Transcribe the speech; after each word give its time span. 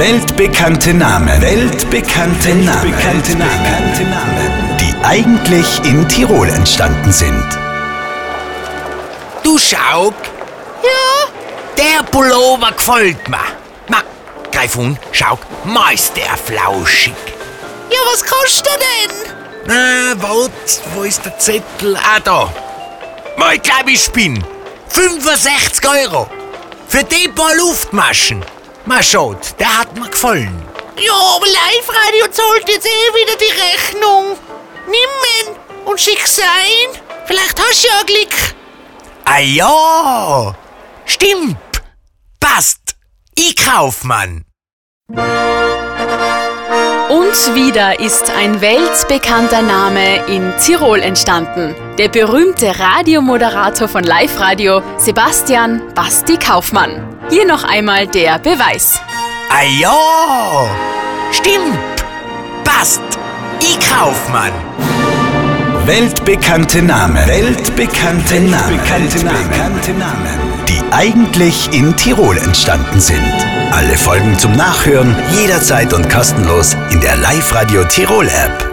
Weltbekannte 0.00 0.94
Namen. 0.94 1.42
Weltbekannte 1.42 2.54
Namen. 2.54 2.84
Weltbekannte 2.84 4.02
Namen. 4.04 4.78
Die 4.80 4.94
eigentlich 5.04 5.66
in 5.84 6.08
Tirol 6.08 6.48
entstanden 6.48 7.12
sind. 7.12 7.46
Du 9.42 9.58
Schauk? 9.58 10.14
Ja? 10.82 11.28
Der 11.76 12.02
Pullover 12.04 12.72
gefällt 12.72 13.28
mir. 13.28 13.40
Ma, 13.88 13.98
Greifun, 14.50 14.98
Schauk, 15.12 15.40
ma 15.64 15.90
ist 15.90 16.16
der 16.16 16.34
flauschig. 16.34 17.12
Ja, 17.90 17.98
was 18.10 18.24
kostet 18.24 18.68
er 18.68 18.78
denn? 18.78 19.34
Na, 19.66 20.14
wart, 20.22 20.80
wo 20.94 21.02
ist 21.02 21.26
der 21.26 21.38
Zettel? 21.38 21.94
Ah, 21.98 22.18
da. 22.24 22.50
Ma, 23.36 23.52
ich 23.52 23.60
glaub, 23.60 23.86
ich 23.86 24.02
spinn. 24.02 24.42
65 24.88 25.86
Euro. 25.86 26.26
Für 26.88 27.04
die 27.04 27.28
paar 27.28 27.54
Luftmaschen. 27.54 28.42
Ma, 28.90 29.00
schaut, 29.00 29.54
der 29.60 29.78
hat 29.78 29.96
mir 29.96 30.08
gefallen. 30.08 30.52
Ja, 30.98 31.12
aber 31.36 31.46
Live-Radio 31.46 32.26
zahlt 32.28 32.68
jetzt 32.68 32.88
eh 32.88 33.14
wieder 33.14 33.36
die 33.36 33.52
Rechnung. 33.62 34.36
Nimm 34.86 35.12
ihn 35.38 35.54
und 35.84 36.00
schick's 36.00 36.40
ein. 36.40 37.00
Vielleicht 37.24 37.56
hast 37.60 37.84
du 37.84 37.88
ja 37.88 38.02
Glück. 38.02 38.34
Ah 39.26 39.38
ja, 39.38 40.56
stimmt. 41.04 41.56
Passt. 42.40 42.96
Ich 43.38 43.54
kauf 43.54 44.02
man. 44.02 44.44
Und 47.10 47.54
wieder 47.54 48.00
ist 48.00 48.28
ein 48.28 48.60
weltbekannter 48.60 49.62
Name 49.62 50.26
in 50.26 50.52
Tirol 50.58 50.98
entstanden. 50.98 51.76
Der 51.96 52.08
berühmte 52.08 52.76
Radiomoderator 52.76 53.86
von 53.86 54.02
Live 54.02 54.40
Radio, 54.40 54.82
Sebastian 54.98 55.94
Basti 55.94 56.36
Kaufmann. 56.36 57.09
Hier 57.30 57.46
noch 57.46 57.62
einmal 57.62 58.08
der 58.08 58.40
Beweis. 58.40 59.00
Ah 59.48 59.62
ja, 59.80 60.68
stimmt. 61.30 61.78
Passt. 62.64 63.02
Ich 63.60 63.78
kauf 63.88 64.28
man. 64.30 64.50
Weltbekannte 65.86 66.82
Namen. 66.82 67.24
Weltbekannte 67.28 68.40
Namen. 68.40 68.80
Weltbekannte 68.80 69.92
Namen. 69.92 70.40
Die 70.68 70.80
eigentlich 70.90 71.72
in 71.72 71.96
Tirol 71.96 72.36
entstanden 72.38 73.00
sind. 73.00 73.34
Alle 73.70 73.96
Folgen 73.96 74.36
zum 74.36 74.52
Nachhören 74.52 75.14
jederzeit 75.32 75.92
und 75.92 76.10
kostenlos 76.10 76.76
in 76.90 77.00
der 77.00 77.16
Live-Radio 77.16 77.84
Tirol 77.84 78.26
App. 78.26 78.69